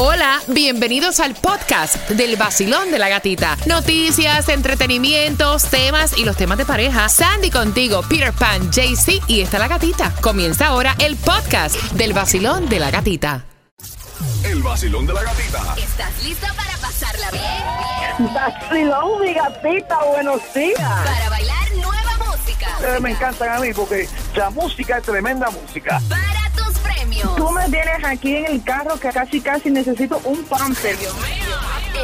Hola, 0.00 0.40
bienvenidos 0.46 1.18
al 1.18 1.34
podcast 1.34 2.08
del 2.10 2.36
vacilón 2.36 2.92
de 2.92 3.00
la 3.00 3.08
gatita. 3.08 3.56
Noticias, 3.66 4.48
entretenimientos, 4.48 5.64
temas 5.64 6.16
y 6.16 6.24
los 6.24 6.36
temas 6.36 6.56
de 6.56 6.64
pareja. 6.64 7.08
Sandy 7.08 7.50
contigo, 7.50 8.02
Peter 8.08 8.32
Pan, 8.32 8.70
JC 8.70 9.20
y 9.26 9.40
está 9.40 9.58
la 9.58 9.66
gatita. 9.66 10.14
Comienza 10.20 10.68
ahora 10.68 10.94
el 11.00 11.16
podcast 11.16 11.74
del 11.94 12.12
vacilón 12.12 12.68
de 12.68 12.78
la 12.78 12.92
gatita. 12.92 13.44
El 14.44 14.62
vacilón 14.62 15.04
de 15.04 15.14
la 15.14 15.24
gatita. 15.24 15.74
¿Estás 15.76 16.22
lista 16.22 16.54
para 16.54 16.76
pasarla 16.76 17.30
bien? 17.32 18.32
Vacilón, 18.32 19.20
mi 19.20 19.34
gatita, 19.34 19.98
buenos 20.12 20.40
días. 20.54 20.78
Para 20.78 21.28
bailar 21.28 21.74
nueva 21.74 22.18
música. 22.24 22.68
Ustedes 22.76 23.00
me 23.00 23.10
encantan 23.10 23.48
a 23.48 23.58
mí 23.58 23.72
porque 23.74 24.08
la 24.36 24.48
música 24.50 24.98
es 24.98 25.02
tremenda 25.02 25.50
música. 25.50 26.00
Para 26.08 26.27
tienes 27.70 28.04
aquí 28.04 28.36
en 28.36 28.46
el 28.46 28.62
carro 28.62 28.98
que 28.98 29.08
casi 29.10 29.40
casi 29.40 29.70
necesito 29.70 30.20
un 30.24 30.42
pamper. 30.44 30.96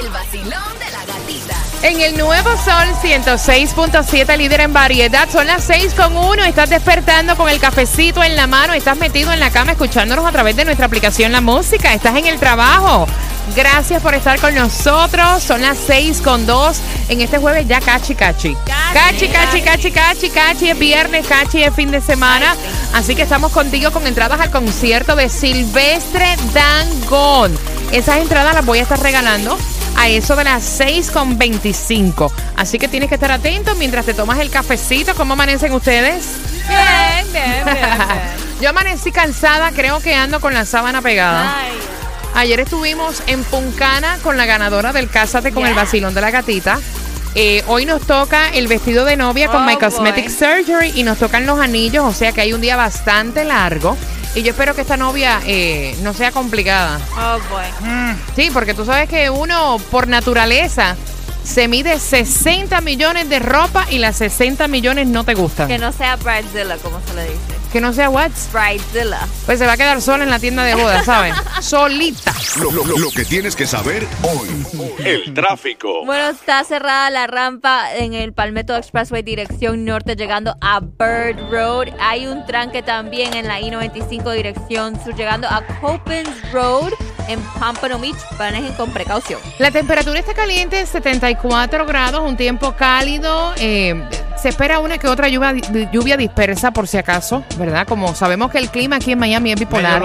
El 0.00 0.08
vacilón 0.10 0.78
de 0.78 0.90
la 0.90 1.04
gatita. 1.06 1.54
En 1.82 2.00
el 2.00 2.16
nuevo 2.16 2.50
Sol 2.56 2.88
106.7, 3.02 4.36
líder 4.36 4.60
en 4.60 4.72
variedad, 4.72 5.28
son 5.30 5.46
las 5.46 5.64
6 5.64 5.94
con 5.94 6.16
1. 6.16 6.44
Estás 6.44 6.70
despertando 6.70 7.36
con 7.36 7.48
el 7.48 7.60
cafecito 7.60 8.22
en 8.22 8.36
la 8.36 8.46
mano, 8.46 8.72
estás 8.72 8.96
metido 8.98 9.32
en 9.32 9.40
la 9.40 9.50
cama 9.50 9.72
escuchándonos 9.72 10.24
a 10.24 10.32
través 10.32 10.56
de 10.56 10.64
nuestra 10.64 10.86
aplicación 10.86 11.32
La 11.32 11.40
Música, 11.40 11.92
estás 11.92 12.16
en 12.16 12.26
el 12.26 12.38
trabajo. 12.38 13.06
Gracias 13.54 14.02
por 14.02 14.14
estar 14.14 14.40
con 14.40 14.54
nosotros. 14.54 15.42
Son 15.42 15.60
las 15.60 15.78
6 15.86 16.22
con 16.22 16.46
2 16.46 16.80
en 17.08 17.20
este 17.20 17.38
jueves 17.38 17.68
ya 17.68 17.80
cachi 17.80 18.14
cachi. 18.14 18.56
Cachi, 18.92 19.28
cachi, 19.28 19.60
cachi, 19.60 19.90
cachi, 19.90 20.30
cachi. 20.30 20.70
Es 20.70 20.78
viernes, 20.78 21.26
cachi 21.26 21.62
es 21.62 21.74
fin 21.74 21.90
de 21.90 22.00
semana. 22.00 22.56
Así 22.94 23.14
que 23.14 23.22
estamos 23.22 23.52
contigo 23.52 23.90
con 23.90 24.06
entradas 24.06 24.40
al 24.40 24.50
concierto 24.50 25.14
de 25.16 25.28
Silvestre 25.28 26.36
Dangón. 26.52 27.56
Esas 27.92 28.18
entradas 28.18 28.54
las 28.54 28.64
voy 28.64 28.78
a 28.78 28.82
estar 28.82 29.00
regalando 29.00 29.58
a 29.96 30.08
eso 30.08 30.36
de 30.36 30.44
las 30.44 30.64
6 30.64 31.10
con 31.10 31.38
25. 31.38 32.32
Así 32.56 32.78
que 32.78 32.88
tienes 32.88 33.08
que 33.08 33.16
estar 33.16 33.30
atento 33.30 33.74
mientras 33.76 34.06
te 34.06 34.14
tomas 34.14 34.38
el 34.38 34.50
cafecito. 34.50 35.14
¿Cómo 35.14 35.34
amanecen 35.34 35.72
ustedes? 35.72 36.24
Bien, 36.66 37.32
bien, 37.32 37.64
bien. 37.64 37.86
Yo 38.60 38.70
amanecí 38.70 39.12
cansada, 39.12 39.70
creo 39.72 40.00
que 40.00 40.14
ando 40.14 40.40
con 40.40 40.54
la 40.54 40.64
sábana 40.64 41.02
pegada. 41.02 41.56
Ayer 42.34 42.58
estuvimos 42.60 43.22
en 43.28 43.44
Puncana 43.44 44.18
con 44.22 44.36
la 44.36 44.44
ganadora 44.44 44.92
del 44.92 45.08
Cásate 45.08 45.52
con 45.52 45.66
el 45.66 45.74
vacilón 45.74 46.14
de 46.14 46.20
la 46.20 46.30
gatita. 46.32 46.80
Eh, 47.36 47.62
hoy 47.68 47.84
nos 47.84 48.02
toca 48.02 48.48
el 48.50 48.66
vestido 48.68 49.04
de 49.04 49.16
novia 49.16 49.48
con 49.48 49.62
Oh, 49.62 49.66
My 49.66 49.74
boy. 49.74 49.84
Cosmetic 49.84 50.28
Surgery 50.28 50.92
y 50.94 51.02
nos 51.04 51.18
tocan 51.18 51.46
los 51.46 51.58
anillos, 51.60 52.04
o 52.04 52.12
sea 52.12 52.32
que 52.32 52.40
hay 52.40 52.52
un 52.52 52.60
día 52.60 52.76
bastante 52.76 53.44
largo. 53.44 53.96
Y 54.34 54.42
yo 54.42 54.50
espero 54.50 54.74
que 54.74 54.80
esta 54.80 54.96
novia 54.96 55.40
eh, 55.46 55.96
no 56.02 56.12
sea 56.12 56.32
complicada. 56.32 56.98
Oh 57.16 57.38
boy. 57.50 57.64
Sí, 58.34 58.50
porque 58.52 58.74
tú 58.74 58.84
sabes 58.84 59.08
que 59.08 59.30
uno 59.30 59.78
por 59.92 60.08
naturaleza 60.08 60.96
se 61.44 61.68
mide 61.68 62.00
60 62.00 62.80
millones 62.80 63.28
de 63.28 63.38
ropa 63.38 63.86
y 63.90 63.98
las 63.98 64.16
60 64.16 64.66
millones 64.66 65.06
no 65.06 65.22
te 65.24 65.34
gustan. 65.34 65.68
Que 65.68 65.78
no 65.78 65.92
sea 65.92 66.16
Bridezilla, 66.16 66.78
como 66.78 67.00
se 67.06 67.14
le 67.14 67.24
dice. 67.24 67.53
Que 67.74 67.80
no 67.80 67.92
sea 67.92 68.08
what? 68.08 68.30
Bridezilla. 68.52 69.18
Pues 69.46 69.58
se 69.58 69.66
va 69.66 69.72
a 69.72 69.76
quedar 69.76 70.00
sola 70.00 70.22
en 70.22 70.30
la 70.30 70.38
tienda 70.38 70.62
de 70.62 70.76
bodas, 70.76 71.04
¿sabes? 71.04 71.34
Solita. 71.60 72.32
Lo, 72.60 72.70
lo- 72.70 72.84
lo- 72.84 73.10
que 73.10 73.24
tienes 73.24 73.56
que 73.56 73.66
saber 73.66 74.06
hoy. 74.22 74.48
El 75.04 75.34
tráfico. 75.34 76.04
Bueno, 76.06 76.28
está 76.28 76.62
cerrada 76.62 77.10
la 77.10 77.26
rampa 77.26 77.92
en 77.96 78.14
el 78.14 78.32
Palmetto 78.32 78.76
Expressway 78.76 79.22
dirección 79.24 79.84
norte 79.84 80.14
llegando 80.14 80.56
a 80.60 80.78
Bird 80.78 81.50
Road. 81.50 81.88
Hay 82.00 82.28
un 82.28 82.46
tranque 82.46 82.82
también 82.84 83.34
en 83.34 83.48
la 83.48 83.60
I-95 83.60 84.32
dirección 84.34 84.94
sur 85.02 85.16
llegando 85.16 85.48
a 85.48 85.62
Copens 85.80 86.28
Road 86.52 86.92
en 87.26 87.40
Pompano 87.58 87.98
Beach. 87.98 88.16
Manejen 88.38 88.72
con 88.74 88.92
precaución. 88.92 89.40
La 89.58 89.72
temperatura 89.72 90.20
está 90.20 90.32
caliente, 90.32 90.86
74 90.86 91.86
grados, 91.86 92.20
un 92.24 92.36
tiempo 92.36 92.72
cálido. 92.76 93.52
eh, 93.56 94.00
se 94.44 94.50
espera 94.50 94.78
una 94.78 94.98
que 94.98 95.08
otra 95.08 95.30
lluvia, 95.30 95.54
lluvia 95.90 96.18
dispersa 96.18 96.70
por 96.70 96.86
si 96.86 96.98
acaso, 96.98 97.42
¿verdad? 97.56 97.86
Como 97.88 98.14
sabemos 98.14 98.50
que 98.50 98.58
el 98.58 98.68
clima 98.68 98.96
aquí 98.96 99.12
en 99.12 99.18
Miami 99.18 99.52
es 99.52 99.58
bipolar. 99.58 100.02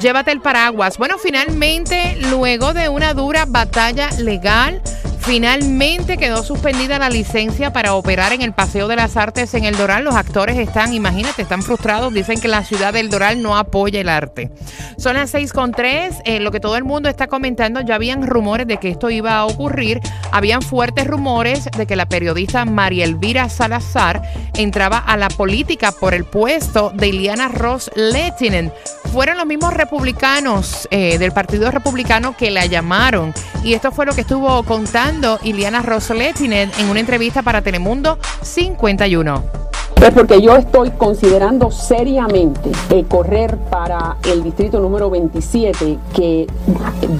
Llévate 0.00 0.32
el 0.32 0.40
paraguas. 0.40 0.96
Bueno, 0.96 1.18
finalmente, 1.18 2.16
luego 2.30 2.72
de 2.72 2.88
una 2.88 3.12
dura 3.12 3.44
batalla 3.46 4.08
legal, 4.12 4.80
finalmente 5.22 6.18
quedó 6.18 6.42
suspendida 6.42 6.98
la 6.98 7.08
licencia 7.08 7.72
para 7.72 7.94
operar 7.94 8.32
en 8.32 8.42
el 8.42 8.52
Paseo 8.52 8.88
de 8.88 8.96
las 8.96 9.16
Artes 9.16 9.54
en 9.54 9.64
el 9.64 9.76
Doral. 9.76 10.04
Los 10.04 10.14
actores 10.14 10.58
están, 10.58 10.92
imagínate, 10.92 11.42
están 11.42 11.62
frustrados. 11.62 12.12
Dicen 12.12 12.40
que 12.40 12.48
la 12.48 12.64
ciudad 12.64 12.92
del 12.92 13.08
Doral 13.08 13.42
no 13.42 13.56
apoya 13.56 14.00
el 14.00 14.08
arte. 14.08 14.50
Son 14.98 15.14
las 15.14 15.30
6 15.30 15.52
con 15.52 15.72
3. 15.72 16.16
eh, 16.24 16.40
lo 16.40 16.50
que 16.50 16.60
todo 16.60 16.76
el 16.76 16.84
mundo 16.84 17.08
está 17.08 17.28
comentando, 17.28 17.80
ya 17.80 17.94
habían 17.94 18.26
rumores 18.26 18.66
de 18.66 18.78
que 18.78 18.90
esto 18.90 19.10
iba 19.10 19.36
a 19.36 19.46
ocurrir. 19.46 20.00
Habían 20.32 20.62
fuertes 20.62 21.06
rumores 21.06 21.68
de 21.76 21.86
que 21.86 21.96
la 21.96 22.06
periodista 22.06 22.64
María 22.64 23.04
Elvira 23.04 23.48
Salazar 23.48 24.22
entraba 24.54 24.98
a 24.98 25.16
la 25.16 25.28
política 25.28 25.92
por 25.92 26.14
el 26.14 26.24
puesto 26.24 26.90
de 26.94 27.08
Iliana 27.08 27.48
Ross 27.48 27.90
Lettinen. 27.94 28.72
Fueron 29.12 29.36
los 29.36 29.46
mismos 29.46 29.74
republicanos 29.74 30.88
eh, 30.90 31.18
del 31.18 31.32
Partido 31.32 31.70
Republicano 31.70 32.36
que 32.36 32.50
la 32.50 32.66
llamaron. 32.66 33.34
Y 33.64 33.74
esto 33.74 33.92
fue 33.92 34.06
lo 34.06 34.12
que 34.12 34.22
estuvo 34.22 34.62
contando 34.64 35.38
Iliana 35.42 35.82
Ross 35.82 36.10
Lettinen 36.10 36.70
en 36.78 36.88
una 36.88 36.98
entrevista 36.98 37.42
para 37.42 37.62
Telemundo 37.62 38.18
51. 38.42 39.62
Pues 39.94 40.14
porque 40.14 40.42
yo 40.42 40.56
estoy 40.56 40.90
considerando 40.90 41.70
seriamente 41.70 42.72
eh, 42.90 43.04
correr 43.08 43.56
para 43.70 44.16
el 44.24 44.42
distrito 44.42 44.80
número 44.80 45.08
27 45.10 45.96
que 46.12 46.48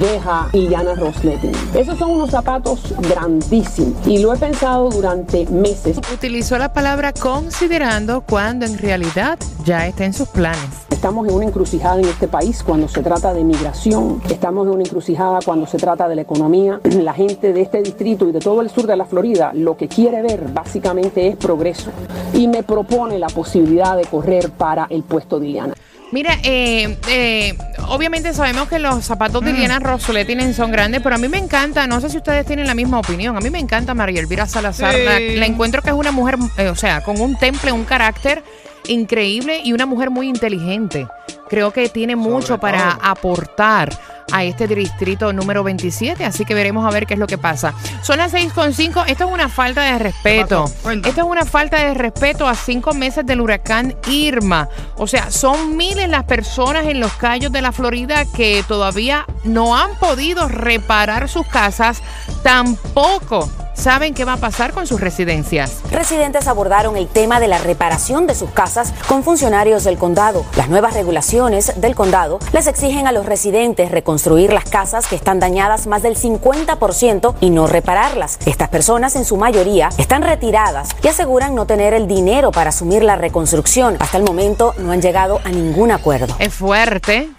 deja 0.00 0.48
Iliana 0.52 0.96
Rosletin. 0.96 1.52
Esos 1.74 1.96
son 1.96 2.10
unos 2.10 2.30
zapatos 2.30 2.92
grandísimos 3.08 4.04
y 4.04 4.18
lo 4.18 4.34
he 4.34 4.36
pensado 4.36 4.90
durante 4.90 5.46
meses. 5.46 5.98
Utilizó 6.12 6.58
la 6.58 6.72
palabra 6.72 7.12
considerando 7.12 8.22
cuando 8.22 8.66
en 8.66 8.76
realidad 8.76 9.38
ya 9.64 9.86
está 9.86 10.04
en 10.04 10.12
sus 10.12 10.26
planes. 10.26 10.91
Estamos 11.02 11.26
en 11.26 11.34
una 11.34 11.46
encrucijada 11.46 11.98
en 11.98 12.04
este 12.04 12.28
país 12.28 12.62
cuando 12.62 12.86
se 12.86 13.02
trata 13.02 13.34
de 13.34 13.42
migración, 13.42 14.22
estamos 14.30 14.68
en 14.68 14.74
una 14.74 14.84
encrucijada 14.84 15.40
cuando 15.44 15.66
se 15.66 15.76
trata 15.76 16.06
de 16.06 16.14
la 16.14 16.22
economía. 16.22 16.80
La 17.02 17.12
gente 17.12 17.52
de 17.52 17.60
este 17.60 17.82
distrito 17.82 18.28
y 18.28 18.30
de 18.30 18.38
todo 18.38 18.60
el 18.60 18.70
sur 18.70 18.86
de 18.86 18.94
la 18.94 19.04
Florida 19.04 19.50
lo 19.52 19.76
que 19.76 19.88
quiere 19.88 20.22
ver 20.22 20.44
básicamente 20.52 21.26
es 21.26 21.34
progreso 21.34 21.90
y 22.34 22.46
me 22.46 22.62
propone 22.62 23.18
la 23.18 23.26
posibilidad 23.26 23.96
de 23.96 24.04
correr 24.04 24.50
para 24.50 24.86
el 24.90 25.02
puesto 25.02 25.40
de 25.40 25.48
Iliana. 25.48 25.74
Mira, 26.12 26.38
eh, 26.44 26.96
eh, 27.08 27.58
obviamente 27.88 28.32
sabemos 28.32 28.68
que 28.68 28.78
los 28.78 29.04
zapatos 29.04 29.44
de 29.44 29.50
Iliana 29.50 29.80
Rosoletinen 29.80 30.54
son 30.54 30.70
grandes, 30.70 31.00
pero 31.02 31.16
a 31.16 31.18
mí 31.18 31.26
me 31.26 31.38
encanta, 31.38 31.88
no 31.88 32.00
sé 32.00 32.10
si 32.10 32.18
ustedes 32.18 32.46
tienen 32.46 32.68
la 32.68 32.74
misma 32.74 33.00
opinión, 33.00 33.36
a 33.36 33.40
mí 33.40 33.50
me 33.50 33.58
encanta 33.58 33.92
María 33.92 34.20
Elvira 34.20 34.46
Salazar, 34.46 34.94
la, 34.94 35.18
la 35.18 35.46
encuentro 35.46 35.82
que 35.82 35.90
es 35.90 35.96
una 35.96 36.12
mujer, 36.12 36.36
eh, 36.58 36.68
o 36.68 36.76
sea, 36.76 37.02
con 37.02 37.20
un 37.20 37.36
temple, 37.36 37.72
un 37.72 37.82
carácter 37.82 38.44
increíble 38.88 39.60
y 39.64 39.72
una 39.72 39.86
mujer 39.86 40.10
muy 40.10 40.28
inteligente. 40.28 41.06
Creo 41.48 41.72
que 41.72 41.88
tiene 41.88 42.16
mucho 42.16 42.58
para 42.58 42.92
aportar 42.92 43.90
a 44.32 44.44
este 44.44 44.66
distrito 44.66 45.32
número 45.32 45.62
27, 45.62 46.24
así 46.24 46.44
que 46.44 46.54
veremos 46.54 46.86
a 46.86 46.90
ver 46.90 47.06
qué 47.06 47.14
es 47.14 47.20
lo 47.20 47.26
que 47.26 47.36
pasa. 47.36 47.74
Son 48.02 48.18
las 48.18 48.32
6.5, 48.32 49.04
esto 49.06 49.24
es 49.24 49.30
una 49.30 49.48
falta 49.48 49.82
de 49.82 49.98
respeto. 49.98 50.64
Esto 51.04 51.20
es 51.20 51.26
una 51.26 51.44
falta 51.44 51.76
de 51.84 51.94
respeto 51.94 52.48
a 52.48 52.54
cinco 52.54 52.94
meses 52.94 53.26
del 53.26 53.40
huracán 53.40 53.94
Irma. 54.08 54.68
O 54.96 55.06
sea, 55.06 55.30
son 55.30 55.76
miles 55.76 56.08
las 56.08 56.24
personas 56.24 56.86
en 56.86 57.00
los 57.00 57.12
callos 57.12 57.52
de 57.52 57.60
la 57.60 57.72
Florida 57.72 58.24
que 58.24 58.64
todavía 58.66 59.26
no 59.44 59.76
han 59.76 59.94
podido 59.98 60.48
reparar 60.48 61.28
sus 61.28 61.46
casas, 61.46 62.02
tampoco 62.42 63.50
saben 63.82 64.14
qué 64.14 64.24
va 64.24 64.34
a 64.34 64.36
pasar 64.36 64.72
con 64.72 64.86
sus 64.86 65.00
residencias. 65.00 65.80
Residentes 65.90 66.46
abordaron 66.46 66.96
el 66.96 67.08
tema 67.08 67.40
de 67.40 67.48
la 67.48 67.58
reparación 67.58 68.28
de 68.28 68.36
sus 68.36 68.50
casas 68.50 68.94
con 69.08 69.24
funcionarios 69.24 69.82
del 69.82 69.98
condado. 69.98 70.46
Las 70.56 70.68
nuevas 70.68 70.94
regulaciones 70.94 71.72
del 71.80 71.96
condado 71.96 72.38
les 72.52 72.68
exigen 72.68 73.08
a 73.08 73.12
los 73.12 73.26
residentes 73.26 73.90
reconstruir 73.90 74.52
las 74.52 74.66
casas 74.66 75.08
que 75.08 75.16
están 75.16 75.40
dañadas 75.40 75.88
más 75.88 76.02
del 76.02 76.16
50% 76.16 77.34
y 77.40 77.50
no 77.50 77.66
repararlas. 77.66 78.38
Estas 78.46 78.68
personas 78.68 79.16
en 79.16 79.24
su 79.24 79.36
mayoría 79.36 79.88
están 79.98 80.22
retiradas 80.22 80.90
y 81.02 81.08
aseguran 81.08 81.56
no 81.56 81.66
tener 81.66 81.92
el 81.92 82.06
dinero 82.06 82.52
para 82.52 82.70
asumir 82.70 83.02
la 83.02 83.16
reconstrucción. 83.16 83.96
Hasta 83.98 84.16
el 84.16 84.22
momento 84.22 84.74
no 84.78 84.92
han 84.92 85.02
llegado 85.02 85.40
a 85.44 85.50
ningún 85.50 85.90
acuerdo. 85.90 86.36
Es 86.38 86.54
fuerte. 86.54 87.30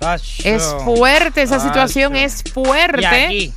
Es 0.44 0.76
fuerte, 0.84 1.42
esa 1.42 1.62
situación 1.62 2.18
es 2.18 2.44
fuerte. 2.54 3.54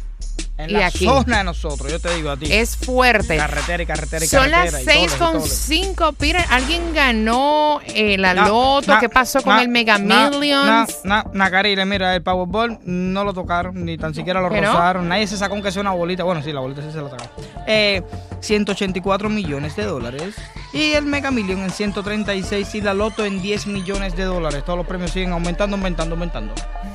Y 0.59 0.63
aquí. 0.63 0.65
En 0.65 0.71
y 0.71 0.73
la 0.75 0.87
aquí. 0.87 1.05
zona 1.05 1.39
de 1.39 1.45
nosotros, 1.45 1.91
yo 1.93 2.01
te 2.01 2.15
digo 2.15 2.31
a 2.31 2.37
ti. 2.37 2.47
Es 2.51 2.77
fuerte. 2.77 3.37
carretera 3.37 3.83
y 3.83 3.87
carretera 3.87 4.25
y 4.25 4.29
Son 4.29 4.51
las 4.51 4.71
carretera. 4.73 4.95
y 4.95 4.99
6 5.09 5.11
dólares, 5.11 5.17
con 5.19 5.33
dólares. 5.35 5.65
5. 5.67 6.15
Mira, 6.19 6.47
alguien 6.51 6.95
ganó 6.95 7.81
eh, 7.87 8.17
la 8.19 8.33
loto. 8.35 8.93
na- 8.93 9.01
¿Qué 9.01 9.09
pasó 9.11 9.43
con 9.43 9.57
na- 9.57 9.63
el 9.63 9.69
Mega 9.69 9.99
na- 9.99 10.31
Millions? 10.31 11.01
Nacarile, 11.33 11.85
mira, 11.85 12.15
el 12.15 12.23
Powerball 12.23 12.79
no 12.85 13.23
lo 13.25 13.35
tocaron, 13.35 13.85
ni 13.85 13.99
tan 13.99 14.15
siquiera 14.15 14.41
lo 14.41 14.49
rozaron. 14.49 15.09
Nadie 15.09 15.27
se 15.27 15.37
sacó 15.37 15.55
aunque 15.55 15.71
sea 15.73 15.83
una 15.83 15.93
bolita. 15.93 16.25
Bueno, 16.25 16.43
sí, 16.43 16.53
la 16.53 16.61
bolita 16.61 16.81
sí 16.83 16.89
se 16.91 17.03
la 17.03 17.11
sacaron. 17.11 17.33
Eh, 17.67 18.03
184 18.41 19.29
millones 19.29 19.77
de 19.77 19.85
dólares. 19.85 20.35
Y 20.73 20.93
el 20.93 21.05
Mega 21.07 21.31
Million 21.31 21.61
en 21.63 21.71
136 21.71 22.75
y 22.75 22.81
la 22.81 22.93
loto 22.95 23.25
en 23.25 23.41
10 23.41 23.67
millones 23.67 24.17
de 24.17 24.25
dólares. 24.25 24.63
Todos 24.65 24.79
los 24.79 24.87
premios 24.87 25.11
siguen 25.11 25.33
aumentando, 25.33 25.77
aumentando, 25.77 26.15
aumentando. 26.15 26.55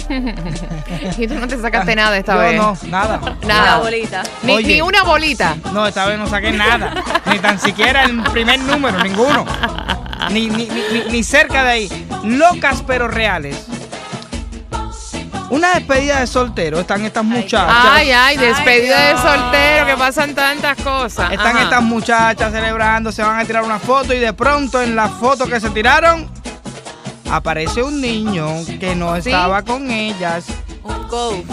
y 1.17 1.27
tú 1.27 1.35
no 1.35 1.47
te 1.47 1.57
sacaste 1.59 1.95
nada 1.95 2.17
esta 2.17 2.33
Yo 2.33 2.39
vez. 2.39 2.57
no, 2.57 2.77
nada. 2.89 3.19
Nada. 3.53 3.75
Una 3.75 3.83
bolita. 3.83 4.23
Ni, 4.43 4.53
Oye. 4.53 4.67
ni 4.75 4.81
una 4.81 5.03
bolita. 5.03 5.55
No, 5.73 5.87
esta 5.87 6.05
vez 6.05 6.17
no 6.19 6.27
saqué 6.27 6.51
nada. 6.51 6.93
ni 7.25 7.39
tan 7.39 7.59
siquiera 7.59 8.03
el 8.03 8.21
primer 8.23 8.59
número, 8.59 9.01
ninguno. 9.03 9.45
Ni, 10.29 10.49
ni, 10.49 10.67
ni, 10.67 11.03
ni- 11.11 11.23
cerca 11.23 11.63
de 11.63 11.69
ahí. 11.71 12.07
Locas 12.23 12.83
pero 12.85 13.07
reales. 13.07 13.65
Una 15.49 15.73
despedida 15.73 16.21
de 16.21 16.27
soltero. 16.27 16.79
Están 16.79 17.03
estas 17.05 17.25
muchachas. 17.25 17.67
Ay, 17.91 18.11
ay, 18.11 18.37
despedida 18.37 18.97
Ay, 19.09 19.15
de 19.15 19.21
soltero, 19.21 19.85
que 19.85 19.97
pasan 19.97 20.33
tantas 20.33 20.77
cosas. 20.81 21.29
Están 21.31 21.55
Ajá. 21.57 21.63
estas 21.63 21.83
muchachas 21.83 22.51
celebrando, 22.53 23.11
se 23.11 23.21
van 23.21 23.37
a 23.37 23.43
tirar 23.43 23.63
una 23.63 23.77
foto 23.77 24.13
y 24.13 24.19
de 24.19 24.31
pronto 24.31 24.81
en 24.81 24.95
la 24.95 25.09
foto 25.09 25.47
que 25.47 25.59
se 25.59 25.69
tiraron 25.71 26.29
aparece 27.29 27.81
un 27.83 27.99
niño 27.99 28.47
que 28.79 28.95
no 28.95 29.13
¿Sí? 29.15 29.29
estaba 29.29 29.61
con 29.63 29.89
ellas. 29.91 30.45
Un 30.83 31.07
ghost. 31.07 31.45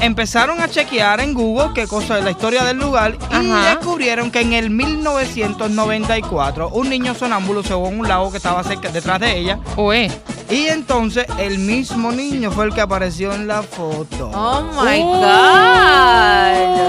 Empezaron 0.00 0.60
a 0.60 0.68
chequear 0.68 1.20
en 1.20 1.32
Google 1.34 1.70
qué 1.74 1.86
cosa 1.86 2.18
es 2.18 2.24
la 2.24 2.30
historia 2.32 2.64
del 2.64 2.76
lugar 2.78 3.16
y 3.30 3.34
Ajá. 3.34 3.70
descubrieron 3.76 4.30
que 4.30 4.40
en 4.40 4.52
el 4.52 4.68
1994 4.70 6.68
un 6.70 6.88
niño 6.90 7.14
sonámbulo 7.14 7.62
se 7.62 7.68
fue 7.68 7.76
a 7.76 7.90
un 7.90 8.06
lago 8.06 8.30
que 8.30 8.36
estaba 8.38 8.62
cerca 8.64 8.88
detrás 8.90 9.20
de 9.20 9.38
ella 9.38 9.58
Uy. 9.76 10.10
y 10.50 10.66
entonces 10.66 11.24
el 11.38 11.58
mismo 11.58 12.10
niño 12.12 12.50
fue 12.50 12.66
el 12.66 12.74
que 12.74 12.80
apareció 12.80 13.32
en 13.32 13.46
la 13.46 13.62
foto. 13.62 14.30
Oh 14.34 14.62
my 14.82 15.00
God. 15.02 16.88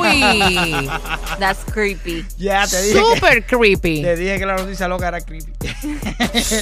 Uy. 0.00 0.88
That's 1.38 1.60
creepy. 1.72 2.24
Ya 2.38 2.66
te 2.66 2.80
dije 2.82 2.94
que, 2.94 3.00
Super 3.16 3.46
creepy. 3.46 4.02
te 4.02 4.16
dije 4.16 4.38
que 4.38 4.46
la 4.46 4.56
noticia 4.56 4.88
loca 4.88 5.08
era 5.08 5.20
creepy. 5.20 5.52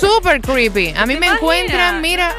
Super 0.01 0.41
creepy. 0.41 0.89
A 0.97 1.07
mí 1.07 1.15
me 1.17 1.27
imaginas? 1.27 1.37
encuentran, 1.37 2.01
mira, 2.01 2.33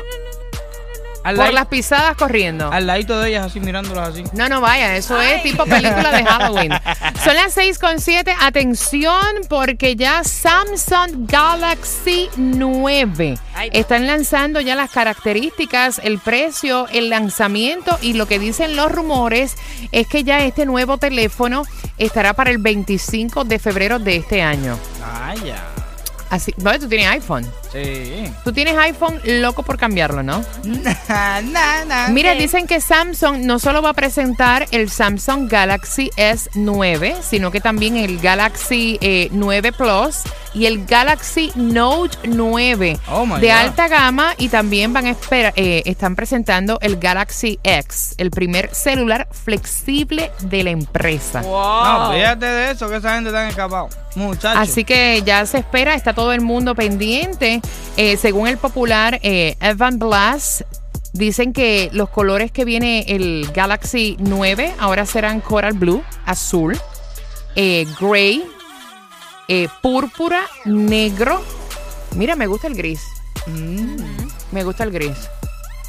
al, 1.23 1.35
por 1.35 1.53
las 1.53 1.67
pisadas 1.67 2.15
corriendo. 2.17 2.71
al 2.71 2.87
ladito 2.87 3.19
de 3.19 3.29
ellas 3.29 3.45
así 3.45 3.59
mirándolas 3.59 4.09
así. 4.09 4.23
No, 4.33 4.49
no 4.49 4.61
vaya, 4.61 4.95
eso 4.95 5.19
es 5.21 5.41
tipo 5.43 5.65
película 5.65 6.11
de 6.11 6.23
Halloween. 6.23 6.71
Son 7.23 7.35
las 7.35 7.53
6 7.53 7.79
con 7.79 7.99
7. 7.99 8.35
Atención, 8.41 9.25
porque 9.49 9.95
ya 9.95 10.23
Samsung 10.23 11.27
Galaxy 11.29 12.29
9 12.35 13.37
Ay. 13.55 13.69
están 13.73 14.07
lanzando 14.07 14.59
ya 14.59 14.75
las 14.75 14.91
características, 14.91 15.99
el 16.03 16.19
precio, 16.19 16.87
el 16.89 17.09
lanzamiento 17.09 17.97
y 18.01 18.13
lo 18.13 18.25
que 18.25 18.39
dicen 18.39 18.75
los 18.75 18.91
rumores 18.91 19.55
es 19.91 20.07
que 20.07 20.23
ya 20.23 20.43
este 20.43 20.65
nuevo 20.65 20.97
teléfono 20.97 21.63
estará 21.97 22.33
para 22.33 22.49
el 22.51 22.57
25 22.57 23.43
de 23.45 23.59
febrero 23.59 23.99
de 23.99 24.17
este 24.17 24.41
año. 24.41 24.77
Ah, 25.03 25.33
ya. 25.43 25.63
Así, 26.29 26.53
bueno, 26.57 26.79
tú 26.79 26.89
tienes 26.89 27.07
iPhone. 27.07 27.45
Sí. 27.73 28.31
Tú 28.43 28.53
tienes 28.53 28.77
iPhone 28.77 29.19
loco 29.25 29.63
por 29.63 29.77
cambiarlo, 29.77 30.23
¿no? 30.23 30.43
Na, 30.63 31.41
na, 31.41 31.85
na. 31.85 32.07
Mira, 32.09 32.33
dicen 32.35 32.67
que 32.67 32.79
Samsung 32.79 33.39
no 33.45 33.57
solo 33.59 33.81
va 33.81 33.89
a 33.89 33.93
presentar 33.93 34.67
el 34.71 34.89
Samsung 34.89 35.49
Galaxy 35.49 36.09
S9, 36.15 37.15
sino 37.21 37.51
que 37.51 37.59
también 37.61 37.97
el 37.97 38.19
Galaxy 38.19 38.97
eh, 39.01 39.27
9 39.31 39.71
Plus 39.71 40.21
y 40.53 40.67
el 40.67 40.85
Galaxy 40.85 41.51
Note 41.55 42.15
9 42.25 42.99
Oh, 43.09 43.25
my 43.25 43.39
de 43.39 43.47
God. 43.47 43.53
alta 43.55 43.87
gama 43.87 44.35
y 44.37 44.49
también 44.49 44.93
van 44.93 45.07
a 45.07 45.09
esperar, 45.09 45.53
eh, 45.55 45.81
están 45.85 46.15
presentando 46.15 46.77
el 46.81 46.97
Galaxy 46.97 47.59
X, 47.63 48.13
el 48.19 48.29
primer 48.29 48.73
celular 48.75 49.27
flexible 49.31 50.31
de 50.41 50.63
la 50.63 50.69
empresa. 50.69 51.41
No, 51.41 52.11
fíjate 52.13 52.45
de 52.45 52.71
eso, 52.71 52.87
que 52.87 52.97
esa 52.97 53.15
gente 53.15 53.29
está 53.29 53.47
escapado. 53.49 53.89
Muchachos. 54.15 54.61
Así 54.61 54.83
que 54.83 55.23
ya 55.25 55.43
se 55.47 55.57
espera, 55.57 55.95
está 55.95 56.13
todo 56.13 56.33
el 56.33 56.41
mundo 56.41 56.75
pendiente. 56.75 57.61
Eh, 57.97 58.17
según 58.17 58.47
el 58.47 58.57
popular 58.57 59.19
eh, 59.21 59.55
Evan 59.61 59.99
Blass, 59.99 60.65
dicen 61.13 61.53
que 61.53 61.89
los 61.93 62.09
colores 62.09 62.51
que 62.51 62.65
viene 62.65 63.05
el 63.07 63.49
Galaxy 63.53 64.17
9 64.19 64.73
ahora 64.79 65.05
serán 65.05 65.41
coral 65.41 65.73
blue, 65.73 66.03
azul, 66.25 66.77
eh, 67.55 67.85
gray, 67.99 68.43
eh, 69.47 69.67
púrpura, 69.81 70.41
negro. 70.65 71.41
Mira, 72.15 72.35
me 72.35 72.47
gusta 72.47 72.67
el 72.67 72.75
gris. 72.75 73.01
Mm. 73.47 73.97
Me 74.51 74.63
gusta 74.63 74.83
el 74.83 74.91
gris. 74.91 75.17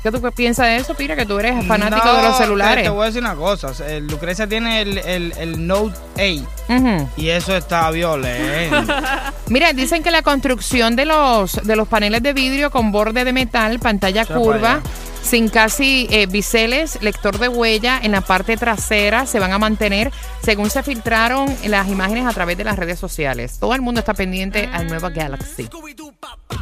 ¿Qué 0.04 0.12
tú 0.12 0.20
piensas 0.32 0.66
de 0.66 0.76
eso, 0.76 0.94
Pira? 0.94 1.16
Que 1.16 1.24
tú 1.24 1.38
eres 1.38 1.66
fanático 1.66 2.04
No, 2.06 2.16
de 2.18 2.22
los 2.28 2.36
celulares. 2.36 2.84
te 2.84 2.90
voy 2.90 3.02
a 3.02 3.06
decir 3.06 3.22
una 3.22 3.34
cosa. 3.34 3.72
el 3.90 4.06
Lucrecia 4.06 4.46
tiene 4.46 4.82
el, 4.82 4.98
el, 4.98 5.32
el 5.38 5.66
Note 5.66 5.96
8 6.16 6.46
Ujú. 6.68 7.08
y 7.16 7.28
eso 7.30 7.56
está 7.56 7.90
violento. 7.90 8.92
Mira, 9.48 9.72
dicen 9.72 10.02
que 10.02 10.10
la 10.10 10.20
construcción 10.22 10.94
de 10.94 11.06
los, 11.06 11.54
de 11.54 11.74
los 11.74 11.88
paneles 11.88 12.22
de 12.22 12.34
vidrio 12.34 12.70
con 12.70 12.92
borde 12.92 13.24
de 13.24 13.32
metal, 13.32 13.78
pantalla 13.78 14.26
curva, 14.26 14.72
allá. 14.74 14.82
sin 15.22 15.48
casi 15.48 16.06
eh, 16.10 16.26
biseles, 16.26 17.00
lector 17.02 17.38
de 17.38 17.48
huella 17.48 17.98
en 18.02 18.12
la 18.12 18.20
parte 18.20 18.58
trasera, 18.58 19.24
se 19.26 19.40
van 19.40 19.52
a 19.52 19.58
mantener 19.58 20.12
según 20.42 20.68
se 20.68 20.82
filtraron 20.82 21.46
las 21.66 21.88
imágenes 21.88 22.26
a 22.26 22.32
través 22.34 22.58
de 22.58 22.64
las 22.64 22.76
redes 22.78 22.98
sociales. 22.98 23.58
Todo 23.58 23.74
el 23.74 23.80
mundo 23.80 24.00
está 24.00 24.12
pendiente 24.12 24.68
al 24.70 24.86
nuevo 24.86 25.08
Galaxy. 25.14 25.66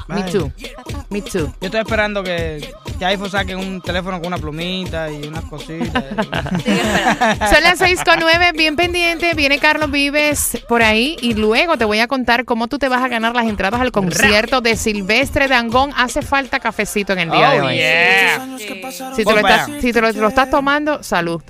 Me 0.08 0.22
too. 0.24 0.52
Me 1.10 1.22
too. 1.22 1.52
Yo 1.60 1.66
estoy 1.66 1.80
esperando 1.80 2.22
que, 2.22 2.68
que 2.98 3.04
iPhone 3.04 3.30
saque 3.30 3.56
un 3.56 3.80
teléfono 3.80 4.18
con 4.18 4.28
una 4.28 4.38
plumita 4.38 5.10
y 5.10 5.26
unas 5.26 5.44
cositas. 5.44 6.04
Son 7.50 7.62
las 7.62 7.78
6 7.78 8.02
con 8.04 8.20
9, 8.20 8.52
bien 8.54 8.76
pendiente. 8.76 9.34
Viene 9.34 9.58
Carlos 9.58 9.90
Vives 9.90 10.58
por 10.68 10.82
ahí 10.82 11.16
y 11.20 11.34
luego 11.34 11.76
te 11.76 11.84
voy 11.84 12.00
a 12.00 12.08
contar 12.08 12.44
cómo 12.44 12.68
tú 12.68 12.78
te 12.78 12.88
vas 12.88 13.02
a 13.02 13.08
ganar 13.08 13.34
las 13.34 13.46
entradas 13.46 13.80
al 13.80 13.92
concierto 13.92 14.60
de 14.60 14.76
Silvestre 14.76 15.48
Dangón. 15.48 15.92
Hace 15.96 16.22
falta 16.22 16.60
cafecito 16.60 17.12
en 17.12 17.20
el 17.20 17.30
día 17.30 17.50
de 17.50 17.60
oh, 17.60 17.66
hoy. 17.66 17.76
yeah. 17.76 18.48
Si 18.58 18.66
te, 19.24 19.32
lo 19.32 19.38
estás, 19.38 19.70
si 19.80 19.92
te 19.92 20.00
lo, 20.00 20.12
te 20.12 20.20
lo 20.20 20.28
estás 20.28 20.50
tomando, 20.50 21.02
salud. 21.02 21.42